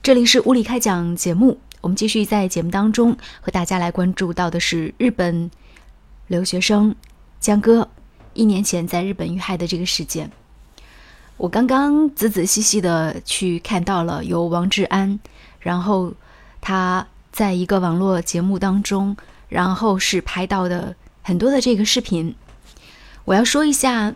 [0.00, 5.50] 这里是物理开讲节目，我们继续在节目当中和大家来关注到的是日本
[6.28, 6.94] 留学生
[7.40, 7.86] 江歌
[8.32, 10.30] 一年前在日本遇害的这个事件。
[11.36, 15.18] 我刚刚仔仔细细的去看到了由王志安，
[15.60, 16.14] 然后
[16.62, 19.14] 他在一个网络节目当中，
[19.50, 22.34] 然后是拍到的很多的这个视频。
[23.26, 24.14] 我要说一下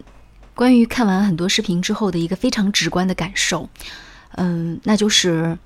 [0.55, 3.69] 关于看完很多视频之后的一个非常直观的感受，
[4.37, 5.59] 嗯，那就是。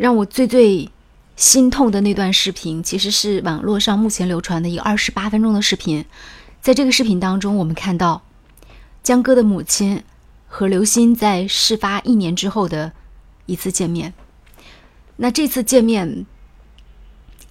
[0.00, 0.88] 让我最最
[1.36, 6.06] 心痛的那段视频，其实是网络上目前流传的一个二十八分钟的视频。
[6.62, 8.22] 在这个视频当中，我们看到
[9.02, 10.02] 江歌的母亲
[10.48, 12.92] 和刘鑫在事发一年之后的
[13.44, 14.14] 一次见面。
[15.16, 16.24] 那这次见面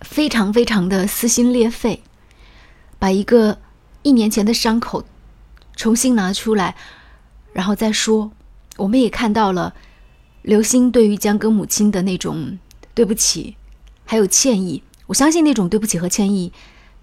[0.01, 2.01] 非常非常的撕心裂肺，
[2.97, 3.59] 把一个
[4.01, 5.05] 一年前的伤口
[5.75, 6.75] 重新拿出来，
[7.53, 8.31] 然后再说。
[8.77, 9.75] 我们也看到了。
[10.41, 12.57] 刘星对于江歌母亲的那种
[12.93, 13.55] 对不起，
[14.05, 16.51] 还有歉意，我相信那种对不起和歉意，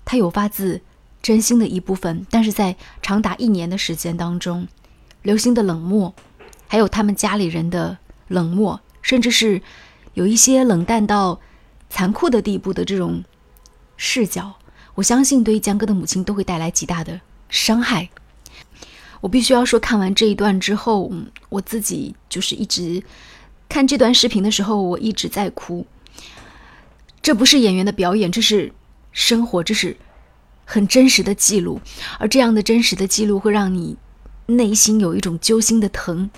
[0.05, 0.81] 他有发自
[1.23, 2.27] 真心的一部分。
[2.31, 4.67] 但是在长达一年的时间当中，
[5.23, 6.15] 刘星的冷漠，
[6.67, 9.61] 还有他们家里人的冷漠，甚至是
[10.15, 11.41] 有一些冷淡到
[11.91, 13.23] 残酷的地步的这种
[13.97, 14.55] 视角，
[14.95, 18.09] 我相信对于江歌的母亲都会带来极大的伤害。
[19.23, 21.11] 我必须要说，看完这一段之后，
[21.49, 23.03] 我自己就是一直
[23.69, 25.87] 看这段视频的时候，我一直在哭。
[27.23, 28.73] 这不是演员的表演，这是
[29.13, 29.97] 生活，这是
[30.65, 31.81] 很真实的记录。
[32.19, 33.97] 而这样的真实的记录，会让你
[34.47, 36.31] 内心有一种揪心的疼。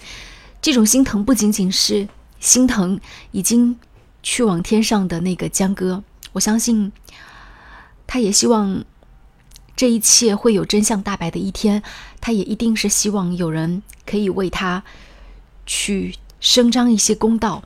[0.60, 2.08] 这种心疼不仅仅是
[2.40, 3.00] 心疼
[3.32, 3.78] 已经
[4.22, 6.92] 去往天上的那个江哥，我相信
[8.06, 8.84] 他也希望。
[9.76, 11.84] 这一切会有真相大白的一天，
[12.20, 14.82] 他也一定是希望有人可以为他
[15.66, 17.62] 去伸张一些公道。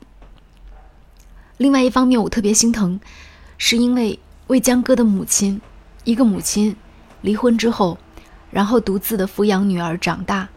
[1.57, 2.99] 另外一方面，我特别心疼，
[3.57, 5.61] 是因为为江哥的母亲，
[6.03, 6.75] 一个母亲
[7.21, 7.97] 离婚之后，
[8.49, 10.49] 然后独自的抚养女儿长大，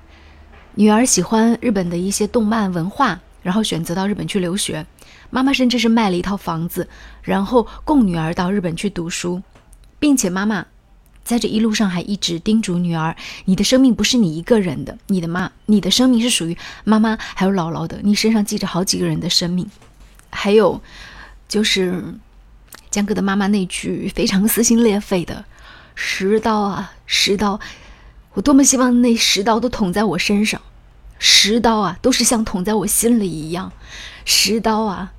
[0.74, 4.84] 女儿喜欢日本的一些动漫文化，然后选择到日本去留学，
[5.30, 6.88] 妈妈甚至是卖了一套房子，
[7.22, 9.42] 然后供女儿到日本去读书，
[9.98, 10.66] 并且妈妈。
[11.26, 13.16] 在这一路上，还一直叮嘱女儿
[13.46, 17.98] ：“你的生命不是你一个人的，你的妈，你的生命是属于妈妈还有姥姥的。
[18.04, 19.68] 你身上记着好几个人的生命。”
[20.30, 20.80] 还有，
[21.48, 22.14] 就是
[22.90, 25.44] 江哥的妈妈那句非常撕心裂肺的
[25.96, 27.58] ：“十刀啊，十刀！
[28.34, 30.60] 我多么希望那十刀都捅在我身上，
[31.18, 33.72] 十刀啊，都是像捅在我心里一样。
[34.24, 35.12] 十刀啊，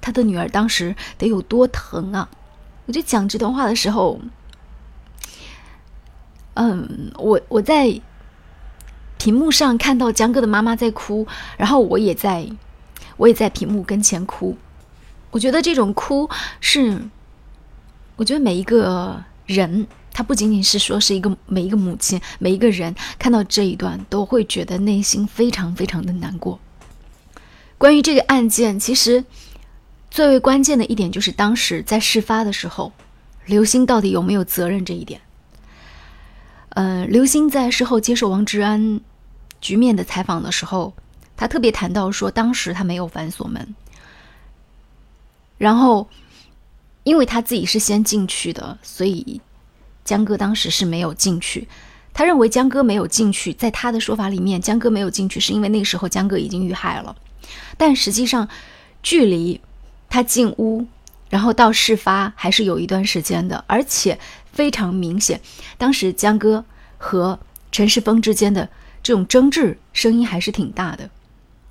[0.00, 2.28] 他的女儿当时得有多疼啊！”
[2.86, 4.20] 我就讲这段话的时候。
[6.54, 8.00] 嗯，我我在
[9.18, 11.26] 屏幕上看到江哥的妈妈在哭，
[11.56, 12.46] 然后我也在，
[13.16, 14.56] 我也在屏幕跟前哭。
[15.30, 16.28] 我觉得这种哭
[16.60, 17.00] 是，
[18.16, 26.60] 我觉得每一个人，他不仅仅是说是一个每一个母亲，每一个人看到这一段都会觉得内心非常非常的难过。
[27.78, 29.24] 关于这个案件，其实
[30.10, 32.92] 最为关键的一点就是当时在事发的时候，
[33.46, 35.20] 刘星到底有没有责任这一点。
[36.74, 39.00] 呃，刘星在事后接受王志安
[39.60, 40.94] 局面的采访的时候，
[41.36, 43.74] 他特别谈到说，当时他没有反锁门，
[45.58, 46.08] 然后
[47.04, 49.38] 因为他自己是先进去的，所以
[50.02, 51.68] 江哥当时是没有进去。
[52.14, 57.14] 他认为江哥没有进去，在他的说法里面，江哥没有进去是因为那个时候江哥已经遇害了，
[57.76, 58.48] 但实际上
[59.02, 59.60] 距离
[60.08, 60.86] 他进屋，
[61.28, 64.18] 然后到事发还是有一段时间的，而且。
[64.52, 65.40] 非常明显，
[65.78, 66.64] 当时江歌
[66.98, 67.40] 和
[67.70, 68.68] 陈世峰之间的
[69.02, 71.08] 这种争执声音还是挺大的，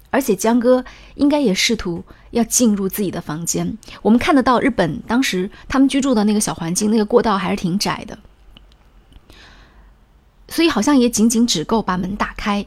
[0.10, 0.84] 而且江歌
[1.14, 3.78] 应该也试图要进入自己的房间。
[4.02, 8.18] 我们看得到日本当时他们居住的那个小环境，那个过道还是挺窄的，
[10.48, 12.66] 所以好像也仅仅只够把门打开。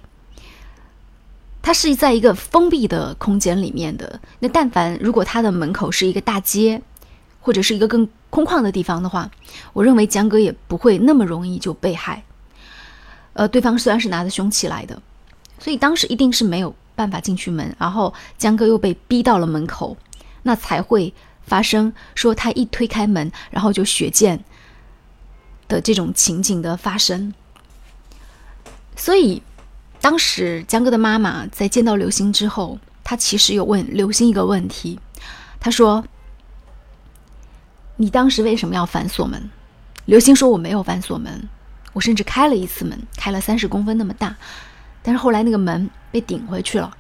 [1.61, 6.81] 它是在一个封闭的空间里面的，那但凡如果它的门口是一个大街。
[7.47, 9.31] 或者是一个更空旷的地方的话，
[9.73, 12.21] 我认为江哥也不会那么容易就被害。
[13.35, 15.01] 呃，对方虽然是拿着凶器来的，
[15.61, 19.97] 所以当时一定是没有办法进去门，然后江哥又被逼到了门口，
[20.43, 21.15] 那才会
[21.47, 24.43] 发生说他一推开门，然后就血溅
[25.69, 27.33] 的这种情景的发生。
[28.97, 29.41] 所以
[30.01, 34.99] 当时江哥的妈妈在见到刘星之后，她其实有问刘星一个问题，
[35.61, 36.05] 她说。
[37.97, 39.51] 你当时为什么要反锁门？
[40.07, 41.49] 刘星说：“我没有反锁门，
[41.93, 44.37] 我甚至开了一次门，开了三十公分那么大，
[45.03, 46.97] 但是后来那个门被顶回去了。”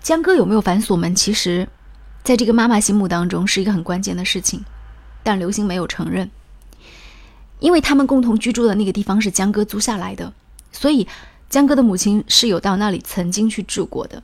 [0.00, 1.68] 江歌有没有反锁门，其实，
[2.22, 4.64] 在这个妈妈心目当中是一个很关键的事情，
[5.22, 6.30] 但刘星没有承认，
[7.60, 10.32] 因为他们共同居住的那个地方是江歌租下来的，
[10.70, 11.08] 所以
[11.48, 14.22] 江歌的母亲是有到那里曾经去住过的，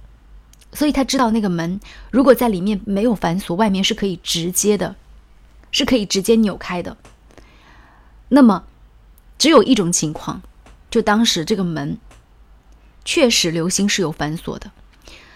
[0.73, 1.81] 所以他知道那个门
[2.11, 4.95] 如果在里面没有反锁，外面是可以直接的，
[5.71, 6.97] 是可以直接扭开的。
[8.29, 8.65] 那么，
[9.39, 10.43] 只有一种情况，
[10.91, 11.99] 就当时这个门
[13.05, 14.71] 确实刘星是有反锁的，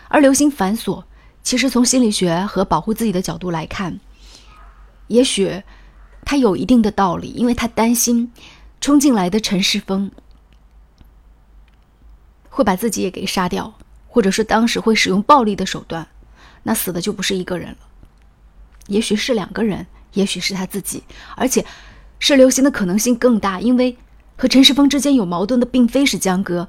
[0.08, 1.06] 而刘星反锁，
[1.42, 3.98] 其实从心理学和保护自己的角度来看，
[5.08, 5.62] 也许
[6.24, 8.32] 他有一定的道理，因为他担心
[8.80, 10.10] 冲进来的陈世峰
[12.50, 13.72] 会把自己也给杀掉，
[14.06, 16.06] 或者是当时会使用暴力的手段，
[16.62, 17.78] 那死的就不是一个人了，
[18.88, 21.02] 也许是两个人，也许是他自己，
[21.36, 21.64] 而且。
[22.24, 23.96] 是刘星的可能性更大，因为
[24.36, 26.68] 和陈世峰之间有矛盾的并非是江歌，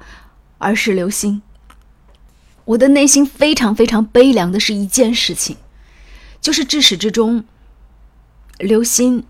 [0.57, 1.43] 而是刘星。
[2.65, 5.57] 我的内心非常非常悲凉的是一件事情，
[6.41, 7.45] 就是至始至终，
[8.57, 9.23] 刘星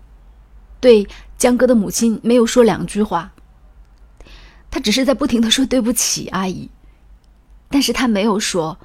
[0.80, 1.06] 对
[1.36, 3.34] 江歌的母亲没有说两句话，
[4.70, 6.70] 他只是在不停的说对不起阿姨，
[7.68, 8.78] 但是他没有说，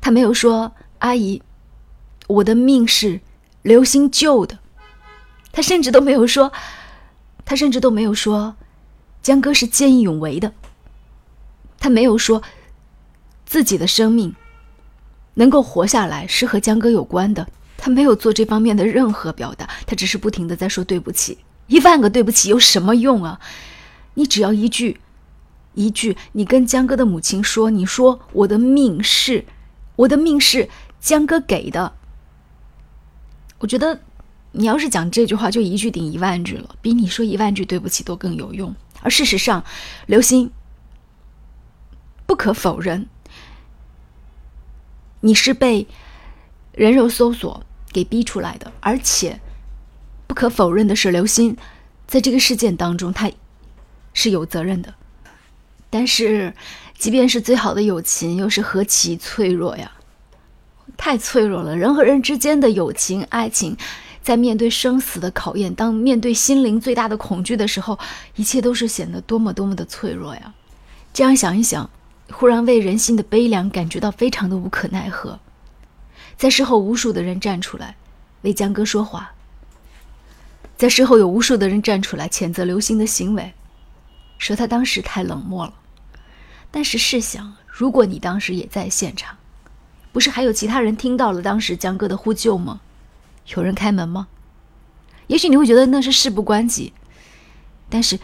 [0.00, 1.40] 他没有说阿姨，
[2.26, 3.20] 我的命是
[3.62, 4.58] 刘星救的。
[5.52, 6.50] 他甚至都没有说，
[7.44, 8.56] 他甚至都没有说，
[9.22, 10.54] 江歌是见义勇为的。
[11.78, 12.42] 他没有说，
[13.44, 14.34] 自己的生命
[15.34, 17.46] 能够活下来是和江歌有关的。
[17.76, 21.36] 他没有做这方面的任何表达，他只是不停的在说对不起。
[21.66, 23.38] 一万个对不起有什么用啊？
[24.14, 25.00] 你只要一句，
[25.74, 29.44] 一句，你跟江歌的母亲说，你说我的命是，
[29.96, 31.92] 我的命是江歌给的。
[33.58, 34.00] 我觉得。
[34.52, 38.74] 你要是讲这句话，就一句顶一万句了，比你说一万句对不起都更有用。
[39.00, 39.64] 而事实上，
[40.06, 40.50] 刘星
[42.26, 43.06] 不可否认，
[45.20, 45.86] 你是被
[46.72, 49.40] 人肉搜索给逼出来的，而且
[50.26, 51.56] 不可否认的是，刘星
[52.06, 53.30] 在这个事件当中他
[54.12, 54.94] 是有责任的。
[55.88, 56.54] 但是，
[56.96, 59.92] 即便是最好的友情，又是何其脆弱呀！
[60.96, 63.76] 太脆弱了，人和人之间的友情、爱情。
[64.22, 67.98] 在面对生死的考验，当面对心灵最大的恐惧的时候，
[68.36, 70.54] 一切都是显得多么多么的脆弱呀！
[71.12, 71.90] 这样想一想，
[72.30, 75.38] 忽然为人心的悲凉感觉到非常的无可奈何。
[76.36, 77.96] 在事后，无数的人站出来
[78.42, 79.32] 为江歌说话；
[80.76, 83.52] 在事后，有无数的人站出来谴责刘星的行为，
[84.38, 85.74] 说他当时太冷漠了。
[86.70, 89.36] 但是试想，如果你当时也在现场，
[90.12, 92.80] 不是还有其他人听到了当时江歌的呼救吗？
[93.48, 94.28] 有人开门吗？
[95.28, 96.92] 也许你会觉得那是事不关己，
[97.88, 98.18] 但是，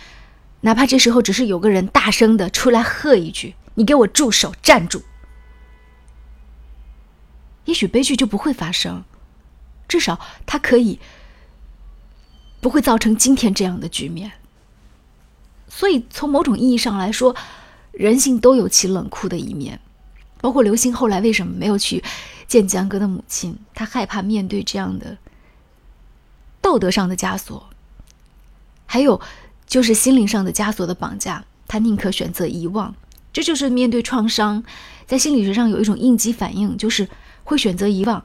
[0.62, 5.02] 哪怕这时候只是有个人大声的出来喝一句：“你给我住手，站住！”
[7.64, 9.04] 也许悲剧就不会发生，
[9.86, 10.98] 至少它可以
[12.60, 14.32] 不会造成今天这样的局面。
[15.68, 17.36] 所以，从某种意义上来说，
[17.92, 19.80] 人性都有其冷酷的一面，
[20.40, 22.02] 包括刘星后来为什么没有去。
[22.46, 25.18] 见江歌的母亲，他害怕面对这样的
[26.62, 27.68] 道德上的枷锁，
[28.86, 29.20] 还有
[29.66, 32.94] 就是心灵上的枷锁的绑架，他宁可选择遗忘。
[33.34, 34.64] 这就是面对创伤，
[35.06, 37.06] 在心理学上有一种应激反应，就是
[37.44, 38.24] 会选择遗忘，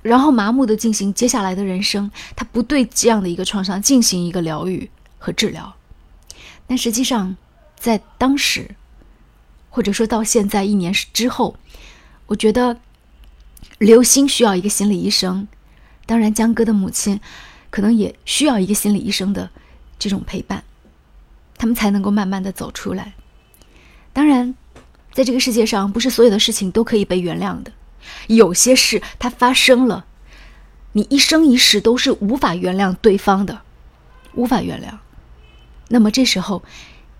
[0.00, 2.08] 然后麻木的进行接下来的人生。
[2.36, 5.74] 他不对这样的一个创伤进行一个疗愈和治疗。
[6.68, 7.36] 但实际上，
[7.76, 8.76] 在当时，
[9.74, 11.56] 或者说到现在一年之后，
[12.26, 12.78] 我觉得。
[13.78, 15.48] 刘星需要一个心理医生，
[16.06, 17.18] 当然江歌的母亲
[17.70, 19.50] 可能也需要一个心理医生的
[19.98, 20.62] 这种陪伴，
[21.56, 23.14] 他们才能够慢慢的走出来。
[24.12, 24.54] 当然，
[25.12, 27.72] 在这个世界上，不是所有的事情都可以被原谅的，
[28.28, 30.04] 有些事它发生了，
[30.92, 33.62] 你一生一世都是无法原谅对方的，
[34.34, 34.98] 无法原谅。
[35.88, 36.62] 那么这时候，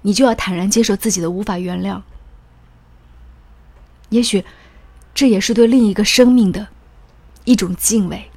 [0.02, 2.02] 你就要坦然接受自己的无法原谅。
[4.08, 4.44] 也许。
[5.14, 6.66] 这也是对另一个生命的
[7.44, 8.28] 一种敬畏。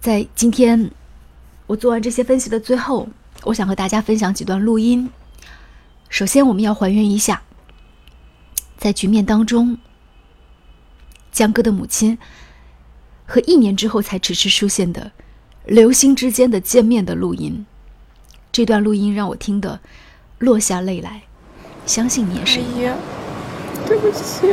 [0.00, 0.90] 在今天
[1.66, 3.06] 我做完这些分析的最后，
[3.42, 5.10] 我想和大家分享几段录音。
[6.08, 7.42] 首先，我们要还原一下，
[8.78, 9.76] 在局面当中，
[11.30, 12.16] 江哥的母亲
[13.26, 15.12] 和一年之后才迟迟出现的
[15.66, 17.66] 刘星之间的见面的录音。
[18.50, 19.78] 这段录音让我听得
[20.38, 21.24] 落下泪来，
[21.84, 22.60] 相信你也是。
[23.92, 24.46] 对不起，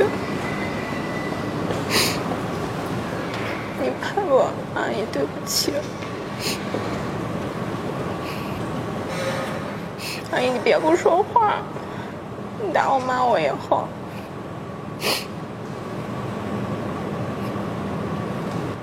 [3.80, 4.52] 你拍我。
[4.76, 5.72] 阿姨，对不起，
[10.34, 11.54] 阿姨，你别不说话，
[12.62, 13.88] 你打我骂我也好。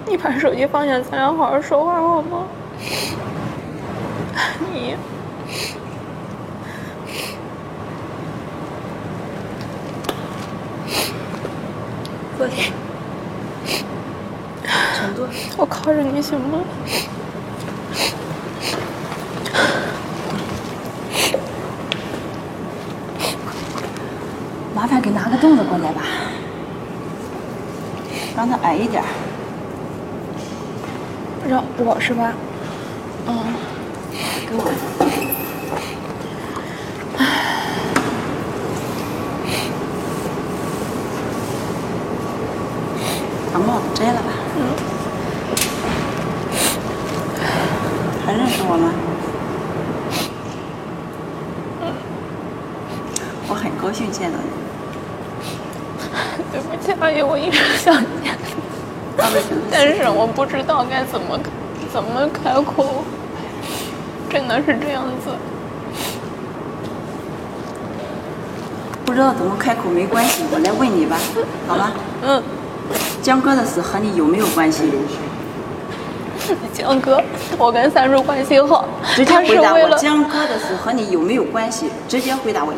[0.07, 2.47] 你把手机放下，咱俩好好说话，好吗？
[4.35, 4.41] 阿
[4.75, 4.97] 姨。
[12.39, 12.55] 坐下，
[14.95, 15.29] 请坐。
[15.57, 16.59] 我靠着你行吗？
[24.75, 26.03] 麻烦给拿个凳子过来吧，
[28.37, 29.03] 让他矮一点。
[31.49, 32.35] 让我是吧？
[33.27, 33.39] 嗯，
[34.49, 34.63] 给我。
[43.53, 44.29] 把帽子摘了吧。
[44.57, 44.59] 嗯。
[48.27, 48.93] 还认识我吗？
[53.49, 54.51] 我很高兴见到你。
[56.53, 58.55] 对不起，阿姨，我一直想见你，
[59.71, 61.39] 但是我不知道该怎么
[61.93, 63.05] 怎么开口。
[64.29, 65.31] 真的是这样子。
[69.05, 71.17] 不知道怎么开口没关系，我来问你吧，
[71.69, 71.93] 好吧？
[72.23, 72.43] 嗯。
[73.23, 74.91] 江哥的死和你有没有关系？
[76.73, 77.23] 江哥，
[77.57, 78.85] 我跟三叔关系好。
[79.15, 81.89] 直接回答我，江哥的死和你有没有关系？
[82.09, 82.73] 直接回答我。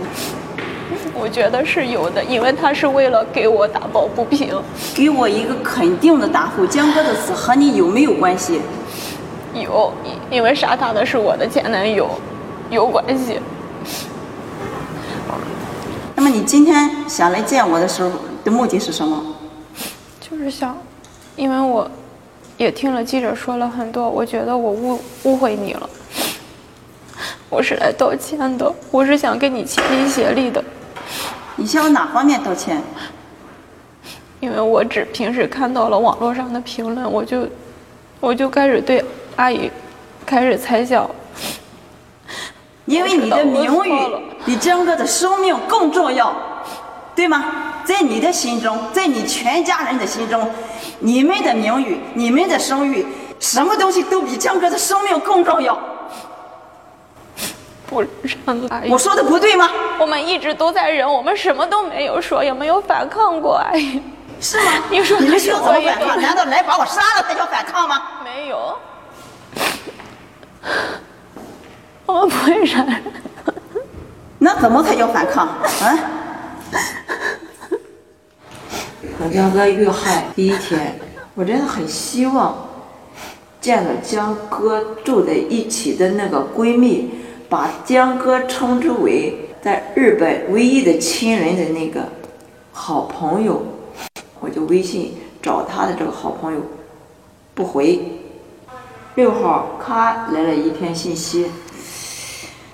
[1.20, 4.54] 我觉得是有的，因为他是为了给我打抱不平。
[4.94, 8.60] 给我一个肯定的答复，江哥的死和你有没有关系？
[9.54, 9.92] 有，
[10.30, 12.08] 因为杀他的是我的前男友，
[12.70, 13.40] 有关系。
[16.14, 18.10] 那么你今天想来见我的时候
[18.44, 19.22] 的目的是什么？
[20.20, 20.76] 就是想，
[21.36, 21.90] 因为我，
[22.56, 25.88] 也听了记者说了很多，我觉得我误误会你了，
[27.48, 30.62] 我是来道歉的，我是想跟你齐心协力的。
[31.60, 32.80] 你向我哪方面道歉？
[34.38, 37.48] 因为我只平时看到了网络上的评论，我就，
[38.20, 39.68] 我就开始对阿姨，
[40.24, 41.10] 开始猜想。
[42.84, 43.92] 因为你的名誉
[44.46, 46.32] 比江哥的生命更重要，
[47.16, 47.82] 对吗？
[47.84, 50.48] 在你的心中，在你全家人的心中，
[51.00, 53.04] 你们的名誉、你们的声誉，
[53.40, 55.76] 什么东西都比江哥的生命更重要。
[57.88, 58.08] 不忍
[58.68, 59.70] 阿姨，我说的不对吗？
[59.98, 64.00] 我们一直都在忍，我们什么都没有说，也没有反抗过，阿姨。
[64.40, 64.72] 是吗？
[64.90, 66.20] 你说你们需要怎么反抗？
[66.20, 68.02] 难道来把我杀了才叫反抗吗？
[68.22, 68.78] 没有，
[72.06, 73.02] 我们不会杀人。
[74.38, 75.48] 那怎么才叫反抗？
[75.48, 75.98] 啊？
[79.20, 81.00] 我江哥遇害第一天，
[81.34, 82.68] 我真的很希望
[83.60, 87.17] 见了江哥住在一起的那个闺蜜，
[87.48, 92.02] 把江哥称之为在日本唯一的亲人的那个
[92.72, 93.62] 好朋友。
[94.40, 96.60] 我就微信找他的这个好朋友，
[97.54, 98.00] 不回。
[99.16, 101.46] 六号咔来了一篇信息，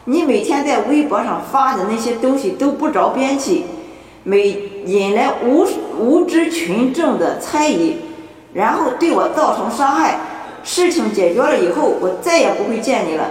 [0.05, 3.65] 你每天在微博上发的那些东西都不着边际。
[4.25, 4.49] 每
[4.87, 5.67] 引来无
[5.99, 7.97] 无知群众的猜疑，
[8.53, 10.19] 然后对我造成伤害。
[10.63, 13.31] 事情解决了以后，我再也不会见你了。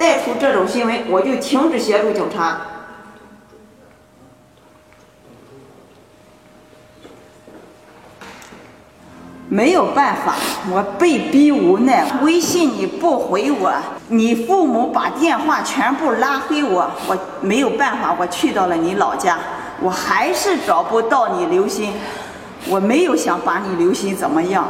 [0.00, 2.62] 再出这种新闻，我就停止协助警察。
[9.50, 10.36] 没有办法，
[10.70, 12.06] 我被逼无奈。
[12.22, 13.70] 微信你不回我，
[14.08, 19.38] 你父母把电话全部拉黑我，我没有办法，我去到了你老家。
[19.82, 21.92] 我还是找不到你刘鑫，
[22.70, 24.66] 我没有想把你刘鑫怎么样，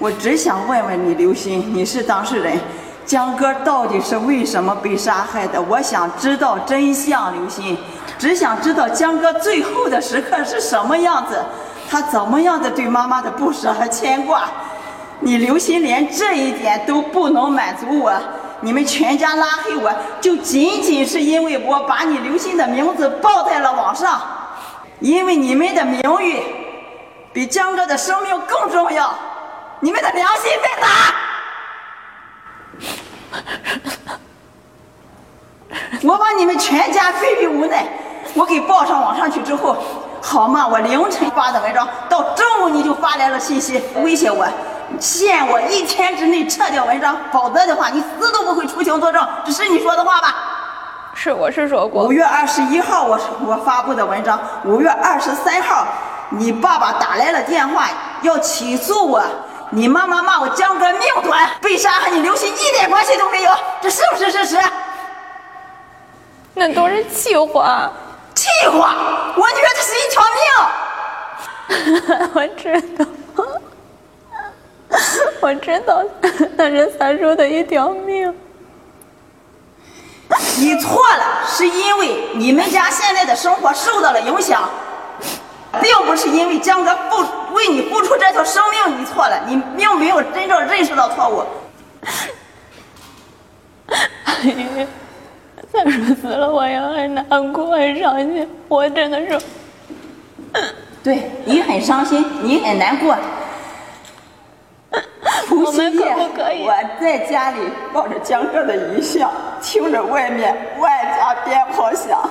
[0.00, 2.58] 我只想问问你刘鑫，你是当事人，
[3.04, 5.60] 江哥到底是为什么被杀害的？
[5.62, 7.76] 我想知道真相，刘鑫，
[8.18, 11.44] 只想知道江哥最后的时刻是什么样子，
[11.90, 14.44] 他怎么样的对妈妈的不舍和牵挂？
[15.20, 18.12] 你刘鑫连这一点都不能满足我，
[18.60, 24.20] 你们全家拉黑我，就仅仅是因为我把你刘鑫的名字报在了网上。
[25.00, 26.42] 因为你们的名誉
[27.32, 29.12] 比江哥的生命更重要，
[29.80, 31.33] 你们的良心在哪？
[36.02, 37.86] 我把你们全家逼逼无奈，
[38.34, 39.76] 我给报上网上去之后，
[40.20, 44.46] 好嘛，我凌晨发的文章，到中午你就发来了信息，威胁我，
[45.00, 50.34] 限我一天之内撤掉文章，否则的话你死都不会出庭作证，这是你说的话吧？
[51.14, 52.04] 是，我是说过。
[52.04, 54.38] 五月二十一号，我我发布的文章。
[54.64, 55.86] 五月二十三号，
[56.30, 57.86] 你爸爸打来了电话，
[58.22, 59.22] 要起诉我。
[59.70, 61.00] 你妈妈骂我江哥命
[61.34, 63.50] 短，被杀和你刘鑫一点关系都没有，
[63.82, 64.56] 这是不是事实？
[66.54, 67.90] 那都是气话。
[68.36, 68.94] 气话！
[69.36, 70.22] 我觉得这是一条
[71.98, 72.30] 命。
[72.34, 73.04] 我知道。
[75.40, 76.04] 我知道
[76.56, 78.32] 那是三叔的一条命。
[80.56, 84.70] 你错了，是因为你们家现在的生活受到了影响，
[85.80, 91.42] 并不是因为江哥付为你付出这条生命，你错了，你并没有真正认识到错误。
[94.24, 94.86] 阿姨，
[95.72, 98.48] 三叔死了，我也很难过，很伤心。
[98.68, 99.38] 我真的是，
[101.02, 103.16] 对你很伤心，你很难过。
[105.46, 106.14] 除夕夜，
[106.64, 107.58] 我在家里
[107.92, 112.28] 抱着江哥的遗像，听着外面万家鞭炮响，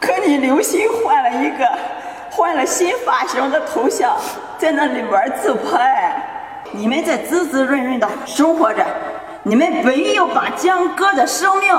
[0.00, 1.78] 可你留心换了一个
[2.40, 4.16] 换了新发型的头像，
[4.56, 6.24] 在那里玩自拍。
[6.72, 8.82] 你们在滋滋润润的生活着，
[9.42, 11.78] 你们没有把江哥的生命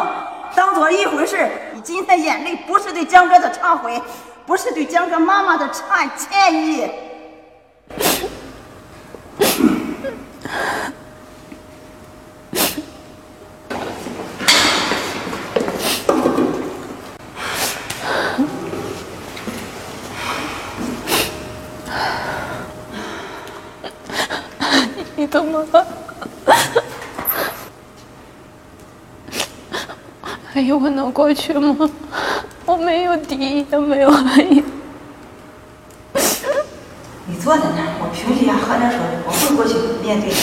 [0.56, 1.50] 当做一回事。
[1.74, 4.00] 你今天眼泪不是对江哥的忏悔，
[4.46, 6.92] 不是对江哥妈妈的忏歉意。
[25.14, 25.86] 你怎么了？
[30.74, 31.90] 我能过去吗？
[32.66, 34.64] 我没有敌，也没有恨。
[37.26, 40.34] 你坐在那儿，我平息下，喝点水，我会过去面对你。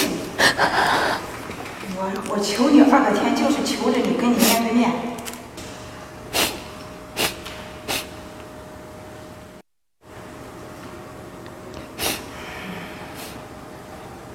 [1.97, 4.91] 我我求你二个天，就是求着你跟你面对面。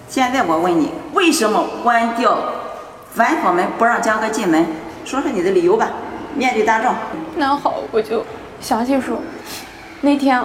[0.07, 2.37] 现在我问你，为什么关掉
[3.13, 4.65] 反锁门不让江哥进门？
[5.05, 5.91] 说说你的理由吧，
[6.35, 6.93] 面对大众。
[7.35, 8.23] 那好，我就
[8.59, 9.17] 详细说。
[10.01, 10.43] 那天，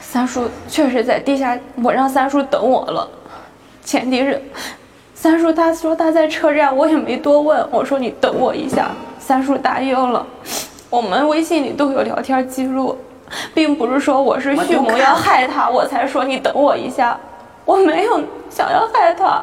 [0.00, 3.08] 三叔确实在地下，我让三叔等我了。
[3.84, 4.40] 前提是，
[5.14, 7.66] 三叔他说他在车站，我也没多问。
[7.70, 10.26] 我说你等我一下，三叔答应了。
[10.90, 12.96] 我们微信里都有聊天记录，
[13.52, 17.18] 并不是说我是蓄谋要害他，我才说你等我一下。
[17.64, 19.42] 我没有想要害他，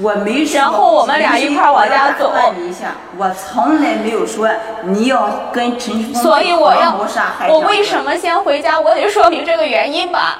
[0.00, 0.58] 我没说。
[0.58, 2.32] 然后我们俩一块往家走。
[2.58, 4.48] 一下，我从来没有说
[4.84, 6.96] 你要跟陈峰所以我要
[7.48, 8.80] 我为什么先回家？
[8.80, 10.38] 我得说明这个原因吧。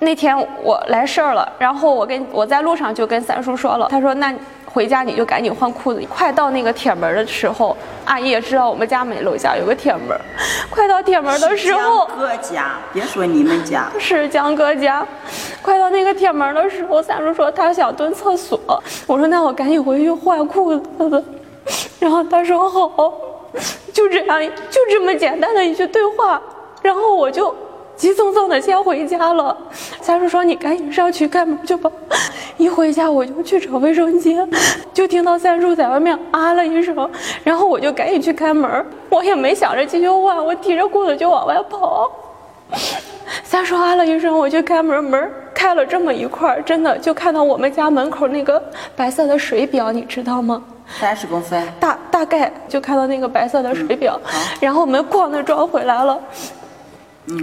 [0.00, 4.34] 那天我来事儿了，然后我跟我在路上就跟三叔说了，他说那。
[4.72, 6.00] 回家你就赶紧换裤子。
[6.08, 10.18] 快到那个铁门的时候，阿姨也知道我们家没楼下有个铁门。
[10.70, 15.06] 快到铁门的时候，江哥家，别说你们家，是江哥家。
[15.62, 18.60] 快到那个铁门的时候，三叔说他想蹲厕所。
[19.06, 21.24] 我说那我赶紧回去换裤子。
[21.98, 23.12] 然后他说好，
[23.92, 26.40] 就这样，就这么简单的一句对话。
[26.82, 27.54] 然后我就。
[27.98, 29.54] 急匆匆的先回家了，
[30.00, 31.90] 三叔说你赶紧上去开门去吧。
[32.56, 34.48] 一回家我就去找卫生间，
[34.94, 37.10] 就听到三叔在外面啊了一声，
[37.42, 38.86] 然后我就赶紧去开门。
[39.10, 42.08] 我也没想着继续换，我提着裤子就往外跑。
[43.42, 48.62] 三叔啊了一声，我去开门，门开了这么一块，真的就看到我们家门口那个
[48.94, 50.62] 白色的水表，你知道吗？
[51.00, 54.20] 三十公分，大大概就看到那个白色的水表，
[54.60, 56.18] 然后我们哐的装回来了。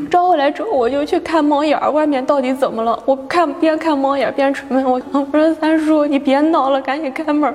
[0.09, 2.97] 招回来之后，我就去看猫眼儿，外面到底怎么了？
[3.05, 7.53] 我看边看猫眼边出门，我我说三叔，你别闹了，赶紧开门，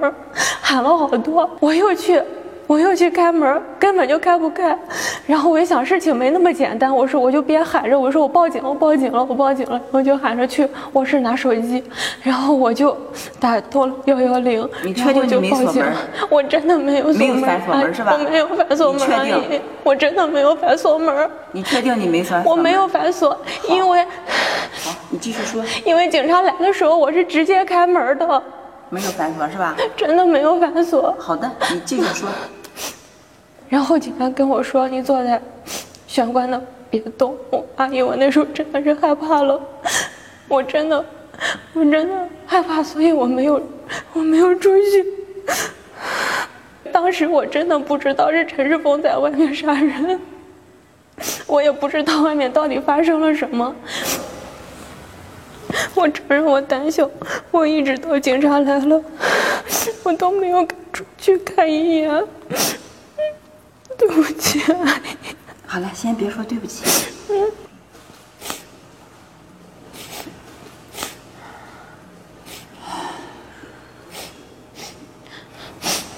[0.60, 2.20] 喊了好多，我又去。
[2.70, 4.78] 我又去开门，根本就开不开。
[5.26, 6.94] 然后我一想，事情没那么简单。
[6.94, 9.80] 我说，我就边喊着，我说我报警了，我报警了，我报警了。
[9.90, 11.82] 我就喊着去卧室拿手机，
[12.22, 12.96] 然后我就
[13.40, 14.68] 打通了幺幺零。
[14.84, 15.92] 你确定你没锁门？
[16.30, 17.18] 我真的没有锁门。
[17.18, 18.12] 没有反锁门是吧？
[18.16, 19.00] 我没有反锁门。
[19.00, 19.60] 确定？
[19.82, 21.28] 我真的没有反锁门。
[21.50, 22.44] 你确定你没反？
[22.44, 23.36] 我没有反锁，
[23.68, 24.04] 因为。
[24.04, 25.60] 好，你继续说。
[25.84, 28.40] 因为警察来的时候，我是直接开门的。
[28.90, 29.74] 没有反锁是吧？
[29.96, 31.12] 真的没有反锁。
[31.18, 32.28] 好的，你继续说。
[33.70, 35.40] 然后警察跟我说：“你坐在
[36.06, 39.58] 玄关的，别动。”我阿姨，我那时候真的是害怕了，
[40.48, 41.02] 我真的，
[41.72, 43.62] 我真的害怕，所以我没有，
[44.12, 45.06] 我没有出去。
[46.92, 50.20] 当时我真的不知道是陈世峰在外面杀人，
[51.46, 53.72] 我也不知道外面到底发生了什么。
[55.94, 57.08] 我承认我胆小，
[57.52, 59.00] 我一直到警察来了，
[60.02, 62.24] 我都没有敢出去看一眼。
[64.00, 64.60] 对不起，
[65.66, 66.82] 好了，先别说对不起。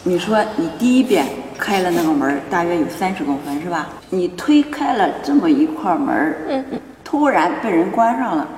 [0.04, 1.26] 你说你第一遍
[1.58, 3.88] 开了那个门，大约有三十公分是吧？
[4.10, 6.64] 你推开了这么一块门，
[7.02, 8.48] 突然被人关上了。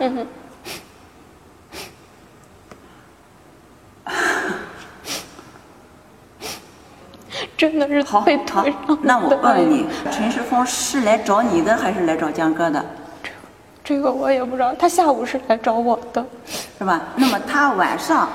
[7.70, 12.84] 真的是好，被好推上，那我问问你，陈世峰是来找你的还是来找江哥的，
[13.82, 16.22] 这个我也不知道，他下午是来找我的，
[16.78, 17.00] 是吧？
[17.16, 18.28] 那么他晚上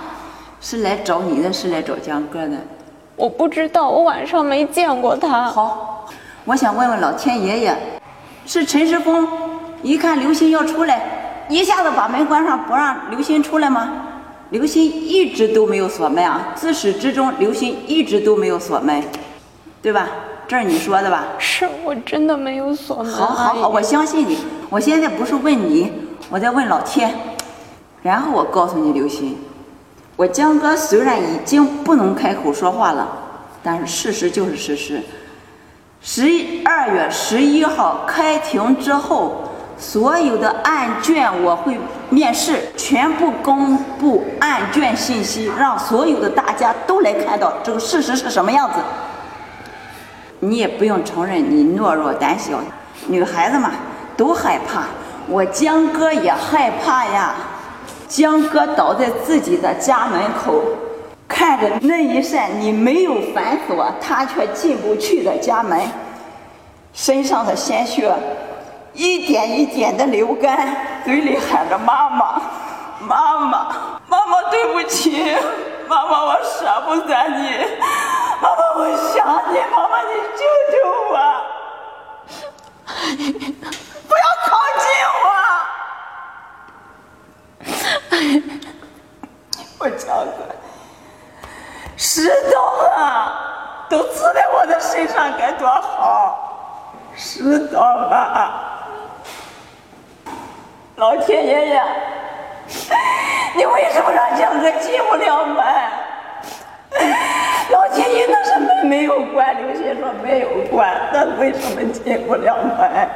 [0.59, 2.55] 是来找你的，是来找江哥的。
[3.15, 5.43] 我不知道，我晚上没见过他。
[5.43, 6.09] 好，
[6.45, 7.77] 我想问问老天爷爷，
[8.47, 9.27] 是陈世峰
[9.83, 14.07] 一看刘星要出来，一下子把门关上，不让刘星出来吗？
[14.49, 19.03] 刘鑫一直都没有锁门啊，自始至终刘鑫一直都没有锁门，
[19.81, 20.09] 对吧？
[20.47, 21.27] 这是你说的吧？
[21.37, 24.39] 是我真的没有锁门，好好好，我相信你。
[24.69, 25.91] 我现在不是问你，
[26.31, 27.13] 我在问老天。
[28.01, 29.35] 然后我告诉你，刘鑫，
[30.15, 33.07] 我江哥虽然已经不能开口说话了，
[33.61, 35.01] 但是事实就是事实。
[36.01, 36.23] 十
[36.63, 39.48] 二月十一号开庭之后，
[39.79, 48.75] 所有的案卷我会面试，全部公布案卷信息，让所有的大家都来看到这个事实是什么样子。
[50.41, 52.59] 你也不用承认你懦弱胆小，
[53.07, 53.71] 女孩子嘛
[54.17, 54.83] 都害怕，
[55.29, 57.33] 我江哥也害怕呀。
[58.09, 60.61] 江哥倒在自己的家门口，
[61.27, 65.79] 看着那一扇你没有反锁，他却进不去的家门，
[66.91, 68.11] 身上的鲜血
[68.93, 70.75] 一点一点的流干，
[71.05, 72.41] 嘴里喊着妈妈，
[72.99, 73.67] 妈妈，
[74.07, 75.35] 妈妈，对不起，
[75.87, 77.65] 妈妈，我舍不得你，
[78.41, 80.77] 妈妈，我想你，妈妈，你救救
[81.09, 81.15] 我，
[84.07, 84.49] 不要靠
[84.79, 84.85] 近
[85.23, 85.27] 我。
[89.79, 90.29] 我江哥，
[91.95, 92.57] 石头
[92.97, 92.99] 啊，
[93.89, 96.35] 都刺在我的身上，该多好！
[97.15, 98.65] 石头啊，
[100.95, 101.81] 老天爷爷，
[103.55, 105.65] 你为什么让江哥进不了门？
[107.69, 113.09] 老天爷，那是门没有关，刘鑫说没有关，那为什么进不了门？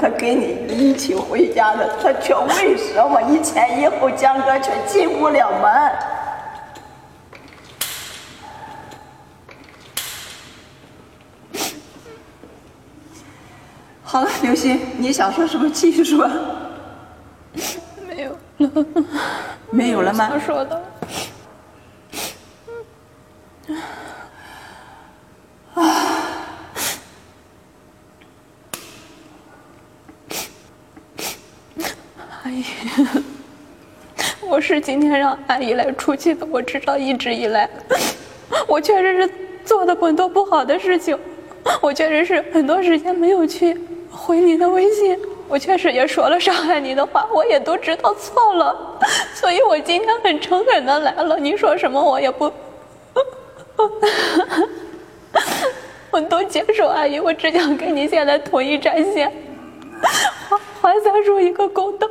[0.00, 5.90] 他跟你一起回家的，他却为什么一前一后江哥却进不了门？
[14.02, 16.28] 好了，刘星，你想说什么继续说。
[18.06, 18.86] 没有了，
[19.70, 20.28] 没有了吗？
[20.28, 20.82] 想说的。
[32.42, 32.62] 阿姨，
[34.42, 36.44] 我是今天让阿姨来出气的。
[36.50, 37.70] 我知道一直以来，
[38.66, 39.30] 我确实是
[39.64, 41.16] 做了很多不好的事情，
[41.80, 43.78] 我确实是很多时间没有去
[44.10, 48.98] 回你的微信，我确实也说了伤害你的话，我也都知道错了，
[49.32, 51.38] 所以我今天很诚恳的来了。
[51.38, 52.50] 你说什么我也不，
[56.10, 56.88] 我都接受。
[56.88, 59.32] 阿姨，我只想跟你现在统一战线，
[60.48, 62.08] 还还三叔一个公道。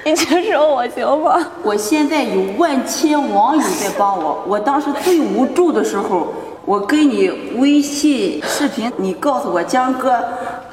[0.04, 1.38] 你接受我行吗？
[1.62, 4.42] 我现在有万千网友在帮我。
[4.46, 6.32] 我当时最无助的时候，
[6.64, 10.18] 我跟你微信视频，你告诉我江哥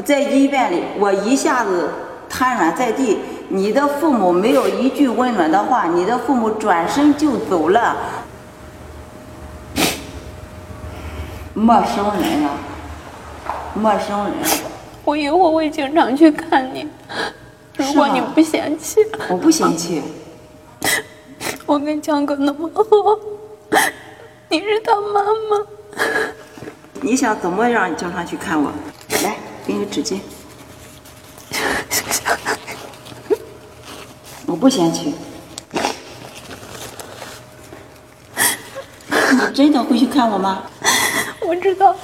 [0.05, 1.89] 在医院里，我一下子
[2.29, 3.17] 瘫软在地。
[3.49, 7.95] 你的父母没有一句温暖的话，你的父母转身就走了。
[11.53, 12.51] 陌生人啊，
[13.73, 14.33] 陌生人，
[15.03, 16.87] 我以后会经常去看你，
[17.77, 18.99] 如果你不嫌弃。
[19.29, 20.01] 我不嫌弃。
[21.65, 22.83] 我跟江哥那么好，
[24.49, 25.65] 你是他妈妈。
[27.01, 28.71] 你想怎么让你经常去看我？
[29.23, 30.19] 来，给你纸巾。
[34.45, 35.13] 我不嫌弃。
[39.09, 40.63] 你真的会去看我吗？
[41.41, 41.95] 我知道，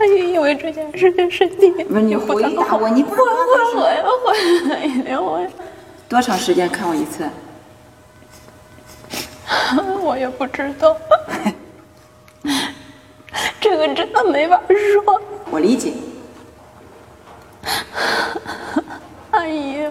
[0.00, 3.28] 阿姨因为这件事情身体不是你回答我，你不是会
[3.74, 5.46] 会会会一定会。
[6.08, 7.28] 多长时间看我一次？
[10.02, 10.96] 我也不知道，
[13.60, 15.20] 这个真的没法说。
[15.50, 15.92] 我理解。
[19.32, 19.84] 阿姨，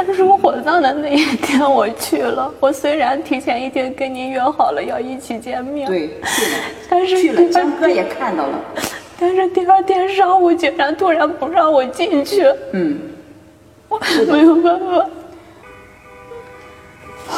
[0.00, 6.58] 三叔火葬的那一天我去了，我虽然提前一天跟您约好了要一起见面，对，去了，
[6.90, 8.58] 但是去了，江哥也看到了。
[9.18, 12.98] 但是第二天上午竟然突然不让我进去，嗯，
[13.88, 15.08] 我没有办法。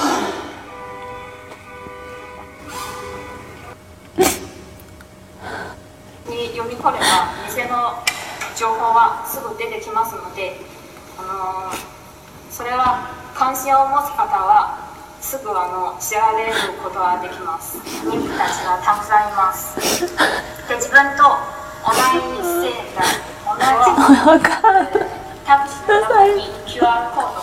[6.29, 7.95] に読み込めば偽の
[8.55, 10.57] 情報はすぐ出てきますので、
[11.17, 11.99] あのー
[12.54, 14.78] それは関心を持つ方は
[15.20, 17.80] すぐあの支払えることはできます。
[18.06, 19.74] 妊婦たちがたくさんいます。
[20.70, 21.34] で自分と
[21.82, 21.98] 同じ
[22.62, 23.10] 世代
[23.42, 24.46] 同じ。
[25.44, 27.42] タクシーの中に QR コード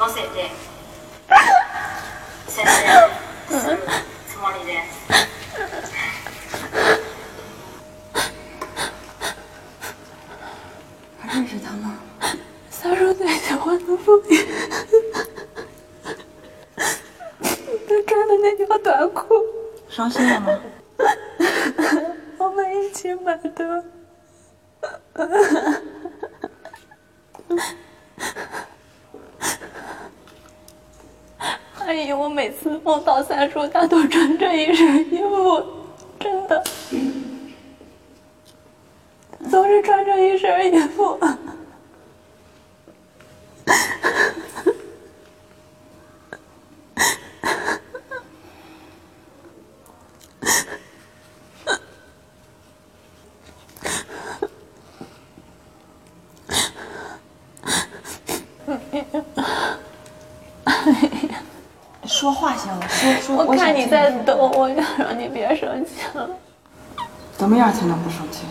[0.00, 0.56] を載せて
[2.48, 2.72] 宣伝
[3.60, 3.76] する
[17.88, 19.34] 他穿的那条短裤，
[19.88, 20.58] 伤心了吗？
[22.38, 23.84] 我们一起买的。
[31.78, 35.62] 阿姨，我每次梦到三叔，他都穿这一身衣服，
[36.18, 36.64] 真的，
[39.50, 41.18] 总是穿着一身衣服。
[62.22, 63.44] 说话行，说说。
[63.44, 66.30] 我看你在抖，我想让你别生气了。
[67.36, 68.42] 怎么样才能不生气？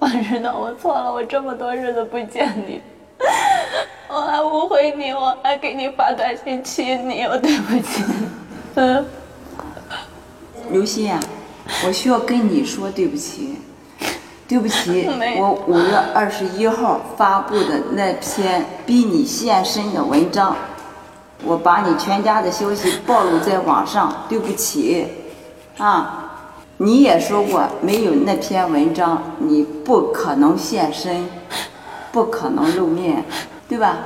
[0.00, 2.80] 我知道我错了，我这么多日子不见你，
[4.10, 8.02] 我还误会你，我还给你发短信气你，我对不起。
[8.74, 9.06] 嗯，
[10.72, 11.20] 刘鑫啊，
[11.86, 13.60] 我需要跟你说对不起，
[14.48, 15.08] 对不起，
[15.38, 20.56] 我五月二十一号发布的那篇逼你现身的文章，
[21.44, 25.06] 我把你全家的消息暴露在网上，对不起，
[25.78, 26.22] 啊。
[26.78, 31.26] 你也说过，没有那篇文章，你不可能现身，
[32.12, 33.24] 不可能露面，
[33.66, 33.96] 对吧？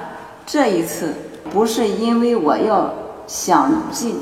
[0.46, 1.12] 这一次
[1.52, 2.94] 不是因为我要
[3.26, 4.20] 想尽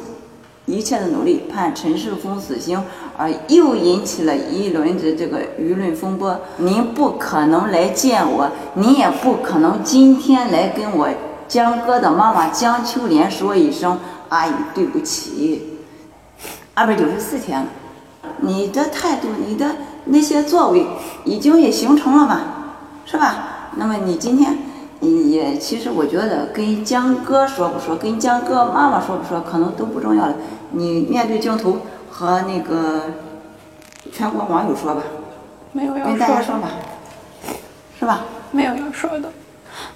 [0.64, 2.82] 一切的努力判陈世峰死刑，
[3.18, 6.34] 而又引起了一轮的这个舆论风波。
[6.56, 11.06] 您不可能来见我，您也不可能今天来跟我
[11.48, 15.78] 江哥的妈妈江秋莲说一声阿姨对不起。
[16.74, 17.66] 二百九十四天了。
[18.40, 20.86] 你的态度，你的那些作为，
[21.24, 22.40] 已经也形成了嘛，
[23.04, 23.70] 是吧？
[23.76, 24.58] 那么你今天，
[25.00, 30.34] 也其实我觉得跟江哥说不说，跟江哥妈妈说不说，可能都不重要了。
[30.70, 31.78] 你面对镜头
[32.10, 33.04] 和那个
[34.12, 35.02] 全国网友说吧，
[35.72, 36.68] 没有要说跟大家说吧，
[37.98, 38.20] 是吧？
[38.52, 39.30] 没有要说的。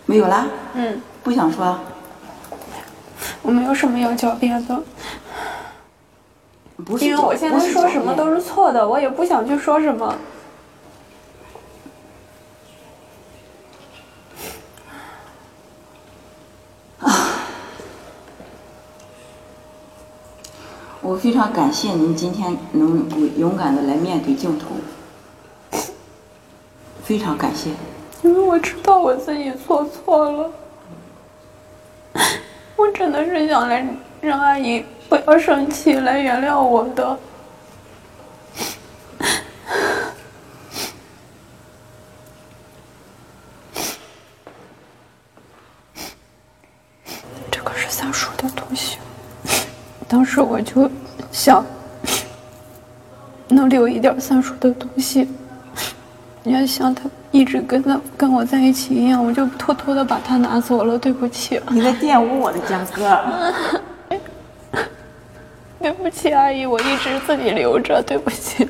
[0.07, 1.79] 没有啦，嗯，不想说，
[3.43, 4.83] 我没有什么要狡辩的，
[6.85, 10.15] 不是因为我现在说什么都是错的，我也不想去说什么。
[21.03, 24.67] 我非常感谢您今天能够勇敢的来面对镜头，
[27.05, 27.71] 非常感谢。
[28.23, 30.51] 因为我知道我自己做错了，
[32.77, 33.87] 我真的是想来
[34.21, 37.19] 让阿姨不要生气，来原谅我的。
[47.51, 48.99] 这个是三叔的东西，
[50.09, 50.91] 当时我就
[51.31, 51.65] 想
[53.49, 55.29] 能留一点三叔的东西。
[56.45, 63.23] 你要像他一直跟他跟我在一起一样，我就偷偷的把它拿走了，对不起，你在玷污我的家哥。
[65.81, 68.69] 对不起，阿姨，我一直自己留着，对不起。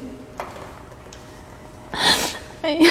[2.62, 2.90] 哎呀，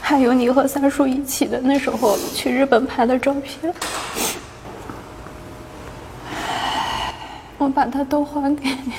[0.00, 3.74] 还有你和三叔一起的那时候去日本拍的照片，
[7.58, 8.92] 我把它都还给你。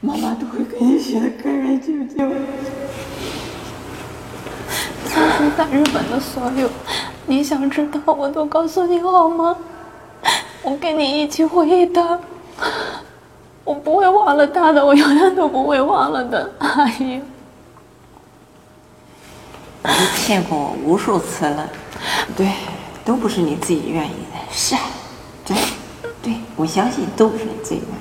[0.00, 2.18] 妈妈都会给你写的干干净净。
[5.06, 6.68] 三叔在日本的所有，
[7.26, 9.56] 你想知道我都告诉你好吗？
[10.62, 12.18] 我跟你一起回忆他，
[13.64, 17.22] 我不会忘了他的，我永远都不会忘了的，阿姨。
[19.84, 21.68] 你骗过我无数次了，
[22.36, 22.50] 对，
[23.04, 24.38] 都不是你自己愿意的。
[24.50, 24.80] 是啊，
[25.44, 25.56] 对，
[26.22, 27.98] 对，我相信都不是你自己愿意的。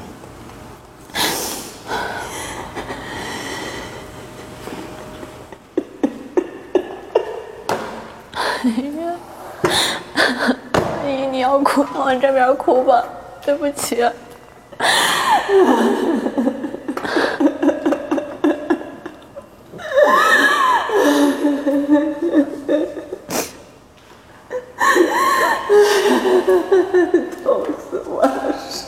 [10.74, 13.04] 阿姨，你要哭，往这边哭吧，
[13.46, 14.02] 对不起。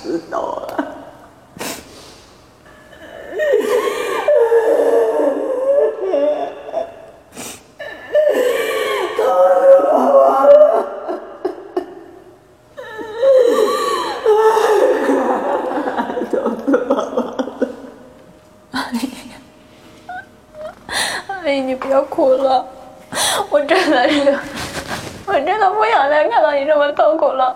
[0.02, 0.64] 知道啊。
[18.72, 18.90] 阿
[21.52, 22.66] 姨，你别哭了，
[23.50, 24.38] 我真的是，
[25.26, 27.56] 我真的不想再看到你这么痛苦了。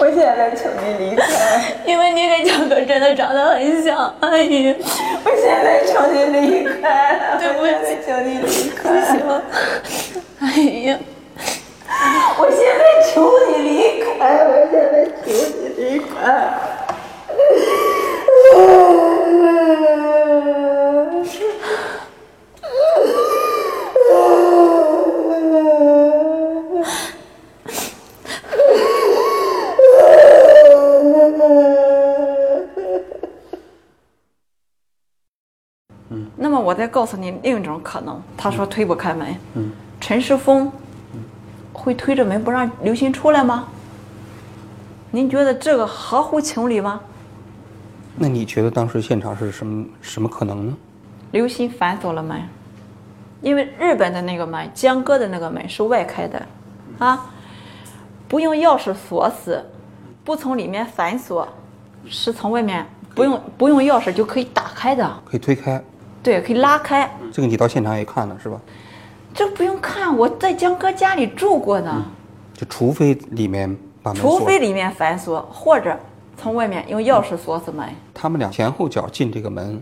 [0.00, 4.74] 我现在求你离开，因为你跟江哥真的长得很像，阿姨。
[5.22, 9.20] 我现在求你离开，对不起，求你离开不开，行，
[10.40, 10.96] 阿姨。
[12.38, 14.08] 我现在求你离开，
[14.46, 15.28] 我现在求
[15.60, 16.08] 你离开。
[36.68, 39.34] 我再告诉你另一种可能，他说推不开门，
[39.98, 40.70] 陈世峰
[41.72, 43.66] 会推着门不让刘鑫出来吗？
[45.10, 47.00] 您觉得这个合乎情理吗？
[48.16, 50.76] 那你觉得当时现场是什么什么可能呢？
[51.30, 52.38] 刘鑫反锁了门，
[53.40, 56.46] 因为日本的那个门，江哥的那个门是外开的，
[56.98, 57.30] 啊，
[58.28, 59.64] 不用钥匙锁死，
[60.22, 61.48] 不从里面反锁，
[62.04, 65.82] 是从外面不用不用钥匙就可以打开的，可以推开，
[66.22, 67.10] 对，可以拉开。
[67.32, 68.60] 这个你到现场也看了是吧？
[69.34, 72.04] 这不用看，我在江哥家里住过呢。
[72.54, 75.96] 就除非里面把除非里面反锁，或者
[76.36, 77.88] 从外面用钥匙锁死门。
[78.12, 79.80] 他们俩前后脚进这个门，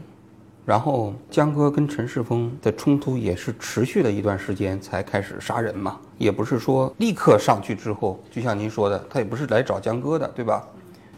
[0.67, 10.63] 然后江哥跟陈世峰的冲突也是持续了一段时间才开始杀人嘛，也不是说立刻上去之后，就像您说的，他也不是来找江哥的，对吧？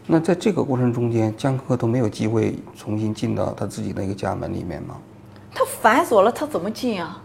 [0.07, 4.95] 那在这个过程中间，江哥都没有机会重新进到他自己那个家门里面吗？
[5.59, 7.21] 他反锁了，他怎么进啊？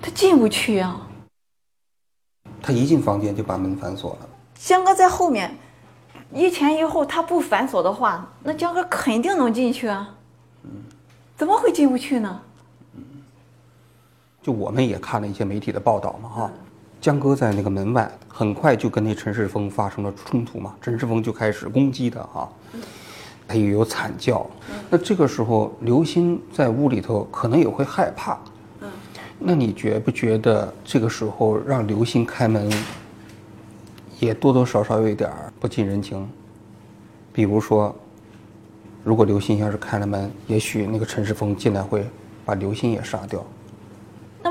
[0.00, 1.06] 他进不去啊。
[2.62, 4.28] 他一进房间就把门反锁了。
[4.54, 5.54] 江哥在后面，
[6.32, 10.14] 一前一后，他不反锁的话，那江哥肯定能进去啊。
[10.64, 10.70] 嗯
[11.36, 12.40] 怎么会进不去呢？
[12.94, 13.02] 嗯
[14.42, 16.50] 就我们也看了一些媒体的报道嘛，哈，
[17.02, 22.50] 江哥在那个门外很快就跟那陈世峰发生了冲突嘛，陈世峰就开始攻击他哈，
[23.46, 24.46] 他也有惨叫。
[24.90, 28.38] 那这个时候，刘鑫在屋里头可能也会害怕。
[28.80, 28.88] 嗯
[29.38, 32.70] 那你觉不觉得这个时候让刘鑫开门，
[34.18, 36.26] 也多多少少有一点儿不近人情？
[37.34, 37.94] 比如说，
[39.04, 42.06] 如果刘鑫要是开了门，也许那个陈世峰进来会
[42.46, 43.44] 把刘鑫也杀掉。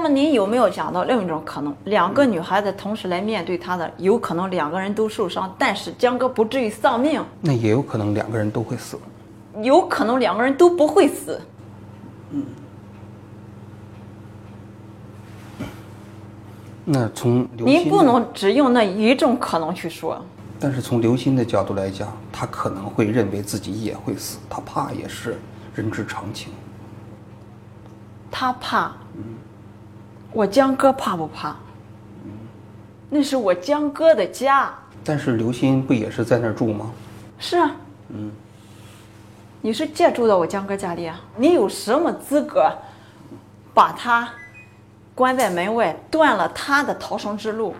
[0.05, 1.75] 那么您有没有想到另一种可能？
[1.85, 8.99] 两个女孩子同时来面对他的，有可能两个人都受伤，但是江哥不至于丧命，那也有可能两个人都会死。
[9.63, 11.41] 有可能两个人都不会死。
[12.29, 12.45] 嗯
[16.85, 20.23] 那从刘您不，能只用那一种可能去说。
[20.59, 25.39] 但是从刘鑫的角度来讲，他可能会认为自己也会死，他怕也是
[25.73, 26.53] 人之常情。
[28.29, 28.91] 他怕，
[30.35, 31.55] 我江哥怕不怕？
[33.09, 34.69] 那是我江哥的家。
[35.01, 36.91] 但是刘鑫不也是在那儿住吗？
[37.39, 37.71] 是啊，
[38.09, 38.29] 嗯，
[39.61, 41.21] 你是借住到我江哥家里啊？
[41.37, 42.69] 你有什么资格
[43.73, 44.27] 把他
[45.13, 47.73] 关在门外，断了他的逃生之路？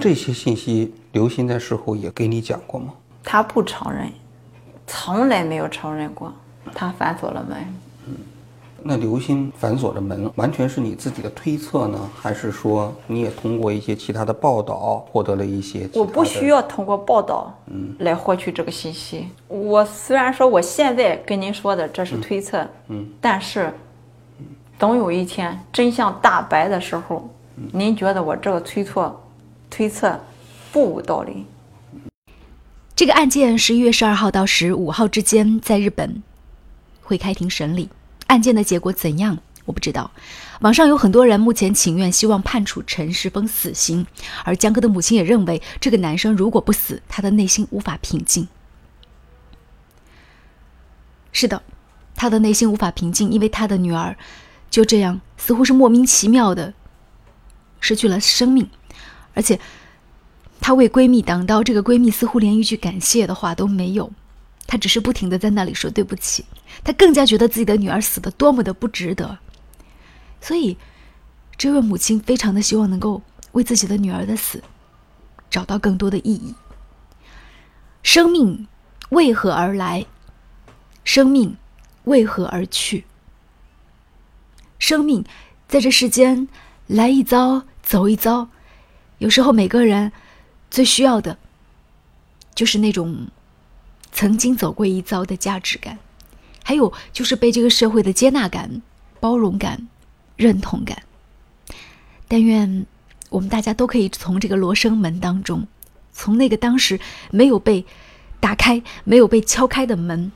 [0.00, 2.94] 这些信息刘鑫在事后也给你讲过吗？
[3.22, 4.10] 他不承认，
[4.86, 6.32] 从来没有承认过，
[6.74, 7.58] 他反锁了门。
[8.88, 15.86] 那刘鑫反锁的门，完全是你自己的推测呢，还是说你也通过一些其他的报道获得了一些？
[15.92, 16.46] 我不需。
[16.48, 19.28] 要通过报道，嗯来获取这个信息。
[19.46, 23.70] 我虽然说我现在跟您说的这是推测，嗯，但是，
[24.78, 27.28] 总有一天真相大白的时候，
[27.70, 29.14] 您觉得我这个推测，
[29.68, 30.18] 推测
[30.72, 31.44] 不无道理？
[32.96, 36.22] 这个案件十一月十二号到十五号之间在日本
[37.02, 37.90] 会开庭审理，
[38.28, 40.10] 案件的结果怎样我不知道。
[40.60, 44.06] 网上有很多人目前情愿希望判处陈世峰死刑，
[44.44, 48.48] 而江哥的母亲也认为这个男生如果不死，他的内心无法平静。
[51.32, 51.62] 是的，
[52.14, 54.16] 他的内心无法平静，因为他的女儿
[54.70, 56.72] 就这样似乎是莫名其妙的
[57.80, 58.70] 失去了生命，
[59.34, 59.58] 而且。
[60.60, 64.10] 她为闺蜜挡刀，这个闺蜜似乎连一句感谢的话都没有，
[64.68, 66.44] 她只是不停的在那里说对不起。
[66.84, 69.38] 她更加觉得自己的女儿死的多么的不值得，
[70.40, 70.76] 所以，
[71.56, 74.62] 这位母亲非常的希望能够为自己的女儿的死
[75.50, 76.54] 找到更多的意义。
[78.04, 78.68] 生命
[79.08, 80.06] 为何而来？
[81.02, 81.56] 生命
[82.04, 83.04] 为何而去？
[84.78, 85.24] 生命
[85.66, 86.46] 在这世间
[86.86, 88.48] 来一遭，走一遭。
[89.18, 90.12] 有时候每个人
[90.70, 91.36] 最需要的，
[92.54, 93.26] 就是那种
[94.12, 95.98] 曾经走过一遭的价值感，
[96.64, 98.82] 还有就是被这个社会的接纳感、
[99.20, 99.88] 包容感、
[100.36, 101.02] 认同感。
[102.26, 102.86] 但愿
[103.30, 105.66] 我们大家都可以从这个罗生门当中，
[106.12, 106.98] 从那个当时
[107.30, 107.86] 没有被
[108.40, 110.32] 打开、没有被敲开的门，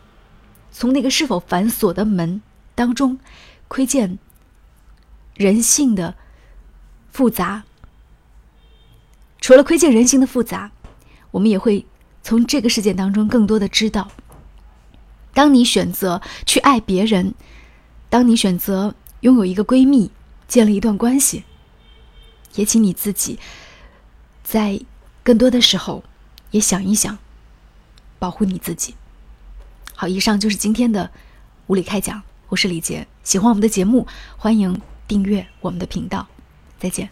[0.71, 2.41] 从那个是否反锁的门
[2.75, 3.19] 当中，
[3.69, 4.19] 窥见
[5.35, 6.15] 人性的
[7.11, 7.65] 复杂。
[9.41, 10.71] 除了窥见人性的复杂，
[11.33, 11.85] 我们也会
[12.23, 14.11] 从这个事件当中更多的知道：
[15.35, 17.35] 当你选择去爱别人，
[18.09, 20.11] 当你选择拥有一个闺蜜，
[20.47, 21.45] 建立一段关系。
[22.55, 23.39] 也请你自己，
[24.45, 24.79] 在
[25.23, 26.05] 更多的时候，
[26.51, 27.19] 也想一想，
[28.19, 28.95] 保护你自己。
[29.95, 31.11] 好，以上就是今天的
[31.67, 33.07] 无理开讲，我是李杰。
[33.25, 34.07] 喜欢我们的节目，
[34.37, 36.27] 欢迎订阅我们的频道。
[36.79, 37.09] 再见。